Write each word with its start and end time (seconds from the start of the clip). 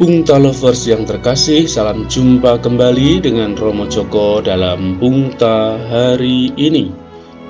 Pungta 0.00 0.40
Lovers 0.40 0.88
yang 0.88 1.04
terkasih, 1.04 1.68
salam 1.68 2.08
jumpa 2.08 2.56
kembali 2.64 3.20
dengan 3.20 3.52
Romo 3.52 3.84
Joko 3.84 4.40
dalam 4.40 4.96
Pungta 4.96 5.76
hari 5.76 6.56
ini. 6.56 6.88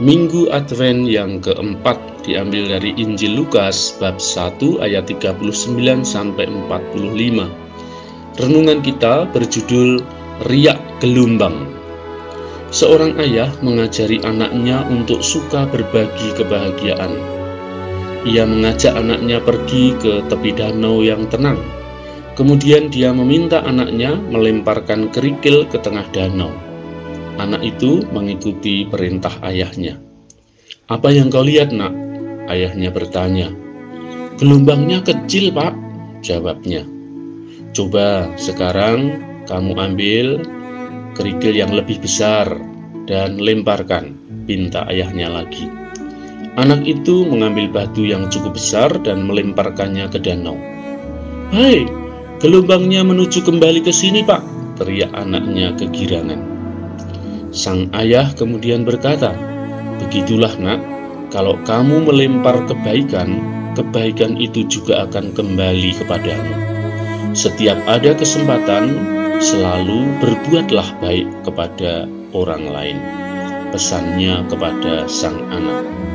Minggu 0.03 0.51
Advent 0.51 1.07
yang 1.07 1.39
keempat 1.39 2.27
diambil 2.27 2.75
dari 2.75 2.91
Injil 2.99 3.39
Lukas 3.39 3.95
bab 4.03 4.19
1 4.19 4.83
ayat 4.83 5.07
39 5.07 6.03
sampai 6.03 6.51
45. 6.51 7.47
Renungan 8.43 8.83
kita 8.83 9.31
berjudul 9.31 10.03
Riak 10.51 10.99
Gelombang. 10.99 11.71
Seorang 12.75 13.15
ayah 13.23 13.55
mengajari 13.63 14.19
anaknya 14.27 14.83
untuk 14.91 15.23
suka 15.23 15.71
berbagi 15.71 16.35
kebahagiaan. 16.35 17.15
Ia 18.27 18.43
mengajak 18.43 18.99
anaknya 18.99 19.39
pergi 19.39 19.95
ke 20.03 20.27
tepi 20.27 20.51
danau 20.51 20.99
yang 21.07 21.31
tenang 21.31 21.79
Kemudian 22.39 22.89
dia 22.89 23.11
meminta 23.11 23.61
anaknya 23.63 24.17
melemparkan 24.17 25.11
kerikil 25.11 25.67
ke 25.67 25.79
tengah 25.83 26.07
danau. 26.15 26.51
Anak 27.41 27.65
itu 27.65 28.05
mengikuti 28.13 28.85
perintah 28.85 29.33
ayahnya. 29.45 29.97
Apa 30.91 31.15
yang 31.15 31.31
kau 31.31 31.47
lihat, 31.47 31.73
nak? 31.73 31.95
Ayahnya 32.51 32.91
bertanya. 32.91 33.49
Gelombangnya 34.37 35.05
kecil, 35.05 35.55
pak, 35.55 35.73
jawabnya. 36.25 36.83
Coba 37.71 38.35
sekarang 38.35 39.23
kamu 39.47 39.73
ambil 39.79 40.27
kerikil 41.15 41.55
yang 41.55 41.71
lebih 41.71 42.03
besar 42.03 42.47
dan 43.07 43.39
lemparkan, 43.39 44.19
pinta 44.47 44.87
ayahnya 44.91 45.31
lagi. 45.31 45.71
Anak 46.59 46.83
itu 46.83 47.23
mengambil 47.25 47.71
batu 47.71 48.03
yang 48.03 48.27
cukup 48.27 48.59
besar 48.59 48.91
dan 49.07 49.23
melemparkannya 49.23 50.11
ke 50.11 50.19
danau. 50.19 50.59
Hai, 51.55 51.87
Gelombangnya 52.41 53.05
menuju 53.05 53.45
kembali 53.45 53.85
ke 53.85 53.93
sini, 53.93 54.25
Pak, 54.25 54.41
teriak 54.81 55.13
anaknya 55.13 55.77
kegirangan. 55.77 56.41
Sang 57.53 57.93
ayah 57.93 58.33
kemudian 58.33 58.81
berkata, 58.89 59.37
Begitulah 60.01 60.57
nak, 60.57 60.81
kalau 61.29 61.61
kamu 61.69 62.01
melempar 62.09 62.65
kebaikan, 62.65 63.45
kebaikan 63.77 64.41
itu 64.41 64.65
juga 64.73 65.05
akan 65.05 65.37
kembali 65.37 66.01
kepadamu. 66.01 66.55
Setiap 67.37 67.77
ada 67.85 68.17
kesempatan, 68.17 68.97
selalu 69.45 70.09
berbuatlah 70.25 70.97
baik 71.05 71.29
kepada 71.45 72.09
orang 72.33 72.65
lain. 72.73 72.99
Pesannya 73.69 74.49
kepada 74.49 75.05
sang 75.05 75.45
anak. 75.53 76.10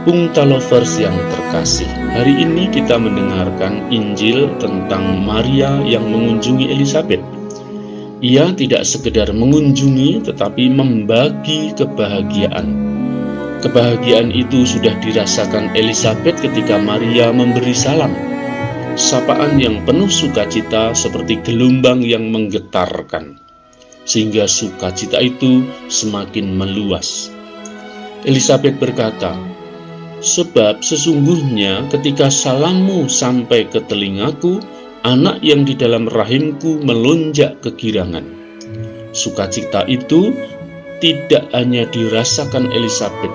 Pungta 0.00 0.48
Lovers 0.48 0.96
yang 0.96 1.12
terkasih, 1.28 1.84
hari 2.16 2.32
ini 2.40 2.72
kita 2.72 2.96
mendengarkan 2.96 3.84
Injil 3.92 4.48
tentang 4.56 5.20
Maria 5.20 5.76
yang 5.84 6.08
mengunjungi 6.08 6.72
Elizabeth. 6.72 7.20
Ia 8.24 8.48
tidak 8.56 8.88
sekedar 8.88 9.28
mengunjungi 9.28 10.24
tetapi 10.24 10.72
membagi 10.72 11.76
kebahagiaan. 11.76 12.72
Kebahagiaan 13.60 14.32
itu 14.32 14.64
sudah 14.64 14.96
dirasakan 15.04 15.68
Elizabeth 15.76 16.40
ketika 16.40 16.80
Maria 16.80 17.28
memberi 17.28 17.76
salam. 17.76 18.16
Sapaan 18.96 19.60
yang 19.60 19.84
penuh 19.84 20.08
sukacita 20.08 20.96
seperti 20.96 21.44
gelombang 21.44 22.00
yang 22.00 22.32
menggetarkan, 22.32 23.36
sehingga 24.08 24.48
sukacita 24.48 25.20
itu 25.20 25.60
semakin 25.92 26.56
meluas. 26.56 27.28
Elizabeth 28.24 28.80
berkata, 28.80 29.59
Sebab 30.20 30.84
sesungguhnya 30.84 31.88
ketika 31.88 32.28
salammu 32.28 33.08
sampai 33.08 33.64
ke 33.64 33.80
telingaku, 33.88 34.60
anak 35.00 35.40
yang 35.40 35.64
di 35.64 35.72
dalam 35.72 36.04
rahimku 36.12 36.84
melonjak 36.84 37.56
kegirangan. 37.64 38.24
Sukacita 39.16 39.88
itu 39.88 40.36
tidak 41.00 41.48
hanya 41.56 41.88
dirasakan 41.88 42.68
Elizabeth, 42.68 43.32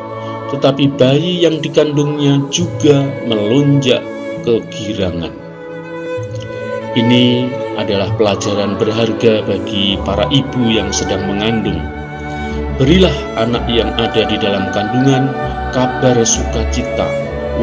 tetapi 0.53 0.93
bayi 0.93 1.41
yang 1.41 1.57
dikandungnya 1.57 2.37
juga 2.53 3.01
melonjak 3.25 4.05
kegirangan. 4.45 5.33
Ini 6.95 7.49
adalah 7.75 8.13
pelajaran 8.15 8.77
berharga 8.79 9.43
bagi 9.43 9.99
para 10.05 10.29
ibu 10.31 10.69
yang 10.69 10.93
sedang 10.93 11.27
mengandung. 11.27 11.81
Berilah 12.75 13.39
anak 13.39 13.71
yang 13.71 13.87
ada 13.95 14.27
di 14.27 14.35
dalam 14.35 14.67
kandungan 14.75 15.31
kabar 15.71 16.19
sukacita, 16.27 17.07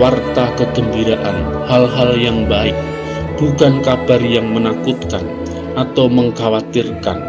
warta 0.00 0.48
kegembiraan, 0.56 1.68
hal-hal 1.68 2.16
yang 2.16 2.48
baik, 2.48 2.72
bukan 3.36 3.84
kabar 3.84 4.16
yang 4.24 4.48
menakutkan 4.56 5.20
atau 5.76 6.08
mengkhawatirkan, 6.08 7.20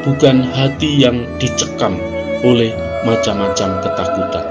bukan 0.00 0.48
hati 0.56 1.04
yang 1.04 1.28
dicekam 1.36 2.00
oleh 2.40 2.72
macam-macam 3.04 3.84
ketakutan. 3.84 4.46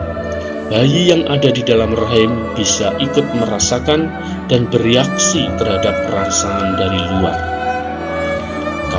Bayi 0.70 1.10
yang 1.10 1.26
ada 1.26 1.50
di 1.50 1.66
dalam 1.66 1.98
rahim 1.98 2.54
bisa 2.54 2.94
ikut 3.02 3.26
merasakan 3.34 4.14
dan 4.46 4.70
bereaksi 4.70 5.50
terhadap 5.58 6.06
perasaan 6.06 6.78
dari 6.78 7.02
luar. 7.18 7.59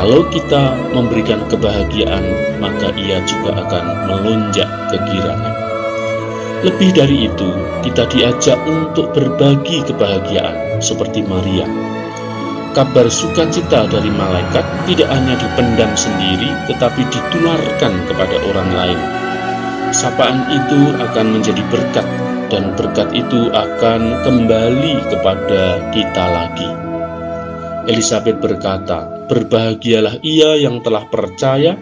Kalau 0.00 0.24
kita 0.32 0.80
memberikan 0.96 1.44
kebahagiaan, 1.52 2.24
maka 2.56 2.88
ia 2.96 3.20
juga 3.28 3.52
akan 3.52 4.08
melonjak 4.08 4.64
kegirangan. 4.88 5.52
Lebih 6.64 6.96
dari 6.96 7.28
itu, 7.28 7.52
kita 7.84 8.08
diajak 8.08 8.56
untuk 8.64 9.12
berbagi 9.12 9.84
kebahagiaan 9.84 10.80
seperti 10.80 11.20
Maria. 11.28 11.68
Kabar 12.72 13.12
sukacita 13.12 13.92
dari 13.92 14.08
malaikat 14.08 14.64
tidak 14.88 15.12
hanya 15.12 15.36
dipendam 15.36 15.92
sendiri, 15.92 16.48
tetapi 16.64 17.04
ditularkan 17.12 17.92
kepada 18.08 18.36
orang 18.48 18.70
lain. 18.72 19.00
Sapaan 19.92 20.48
itu 20.48 20.96
akan 20.96 21.36
menjadi 21.36 21.60
berkat, 21.68 22.08
dan 22.48 22.72
berkat 22.72 23.12
itu 23.12 23.52
akan 23.52 24.24
kembali 24.24 24.96
kepada 25.12 25.92
kita 25.92 26.24
lagi. 26.24 26.79
Elizabeth 27.88 28.42
berkata, 28.42 29.28
"Berbahagialah 29.30 30.20
ia 30.20 30.58
yang 30.58 30.84
telah 30.84 31.06
percaya, 31.08 31.78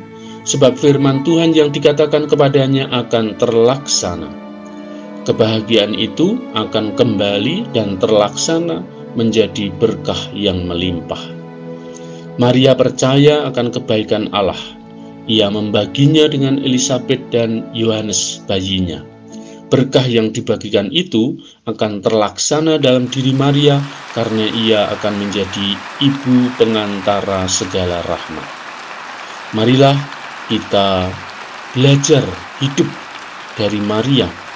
sebab 0.47 0.79
firman 0.79 1.25
Tuhan 1.27 1.57
yang 1.57 1.75
dikatakan 1.75 2.29
kepadanya 2.31 2.91
akan 2.91 3.39
terlaksana." 3.41 4.49
kebahagiaan 5.29 5.93
itu 5.93 6.41
akan 6.57 6.97
kembali 6.97 7.69
dan 7.77 8.01
terlaksana 8.01 8.81
menjadi 9.13 9.69
berkah 9.77 10.17
yang 10.33 10.65
melimpah. 10.65 11.21
Maria 12.41 12.73
percaya 12.73 13.45
akan 13.53 13.69
kebaikan 13.69 14.33
Allah. 14.33 14.57
Ia 15.29 15.53
membaginya 15.53 16.25
dengan 16.33 16.57
Elizabeth 16.57 17.21
dan 17.29 17.69
Yohanes 17.77 18.41
bayinya. 18.49 19.05
Berkah 19.69 20.09
yang 20.09 20.33
dibagikan 20.33 20.89
itu 20.89 21.37
akan 21.69 22.01
terlaksana 22.01 22.81
dalam 22.81 23.13
diri 23.13 23.37
Maria 23.37 23.77
karena 24.17 24.49
ia 24.57 24.81
akan 24.89 25.29
menjadi 25.29 25.77
ibu 26.01 26.49
pengantara 26.57 27.45
segala 27.45 28.01
rahmat. 28.09 28.49
Marilah 29.53 29.97
kita 30.49 31.13
belajar 31.77 32.25
hidup 32.65 32.89
dari 33.61 33.79
Maria 33.85 34.49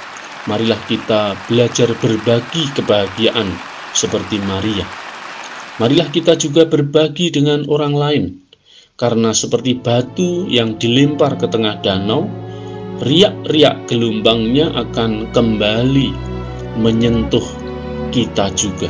marilah 0.46 0.78
kita 0.90 1.38
belajar 1.46 1.94
berbagi 2.02 2.66
kebahagiaan 2.74 3.46
seperti 3.94 4.42
Maria. 4.42 4.86
Marilah 5.78 6.10
kita 6.10 6.34
juga 6.36 6.66
berbagi 6.66 7.32
dengan 7.32 7.64
orang 7.70 7.94
lain, 7.94 8.24
karena 8.98 9.30
seperti 9.32 9.78
batu 9.78 10.46
yang 10.50 10.76
dilempar 10.76 11.38
ke 11.38 11.46
tengah 11.48 11.80
danau, 11.80 12.28
riak-riak 13.00 13.88
gelombangnya 13.88 14.74
akan 14.74 15.30
kembali 15.32 16.31
menyentuh 16.78 17.44
kita 18.12 18.52
juga. 18.54 18.88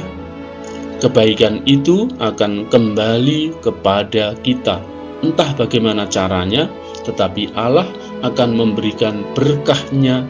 Kebaikan 1.02 1.67
itu 1.67 2.06
akan 2.23 2.70
kembali 2.70 3.58
kepada 3.58 4.38
kita, 4.46 4.79
entah 5.26 5.50
bagaimana 5.58 6.06
caranya, 6.06 6.70
tetapi 7.02 7.50
Allah 7.58 7.87
akan 8.23 8.55
memberikan 8.55 9.26
berkahnya 9.34 10.23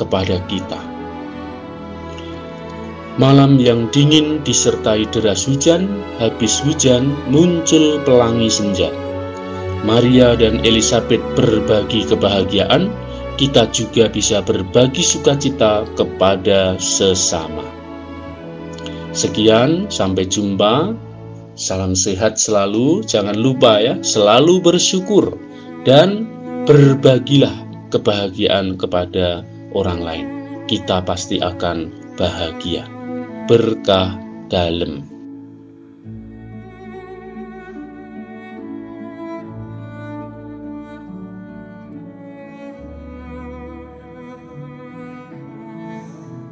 kepada 0.00 0.40
kita. 0.48 0.80
Malam 3.18 3.58
yang 3.58 3.90
dingin 3.90 4.38
disertai 4.46 5.02
deras 5.10 5.42
hujan, 5.42 5.90
habis 6.22 6.62
hujan 6.62 7.12
muncul 7.26 7.98
pelangi 8.06 8.46
senja. 8.46 8.94
Maria 9.82 10.38
dan 10.38 10.62
Elizabeth 10.62 11.22
berbagi 11.34 12.06
kebahagiaan, 12.06 12.94
kita 13.38 13.70
juga 13.70 14.10
bisa 14.10 14.42
berbagi 14.42 15.00
sukacita 15.00 15.86
kepada 15.94 16.74
sesama. 16.82 17.64
Sekian, 19.14 19.86
sampai 19.88 20.26
jumpa. 20.26 20.92
Salam 21.58 21.98
sehat 21.98 22.38
selalu, 22.38 23.02
jangan 23.02 23.34
lupa 23.34 23.82
ya, 23.82 23.98
selalu 23.98 24.62
bersyukur 24.62 25.34
dan 25.82 26.26
berbagilah 26.70 27.54
kebahagiaan 27.90 28.78
kepada 28.78 29.42
orang 29.74 29.98
lain, 29.98 30.26
kita 30.70 31.02
pasti 31.02 31.42
akan 31.42 31.90
bahagia, 32.14 32.86
berkah 33.50 34.14
dalam 34.46 35.02